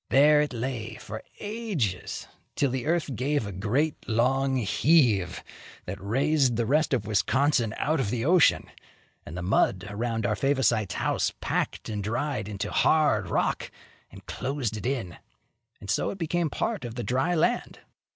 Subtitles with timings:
[0.09, 5.43] There it lay for ages, till the earth gave a great, long heave,
[5.85, 8.71] that raised the rest of Wisconsin out of the ocean,
[9.27, 13.69] and the mud around our Favosites' house packed and dried into hard rock
[14.09, 15.17] and closed it in;
[15.79, 17.81] and so it became part of the dry land.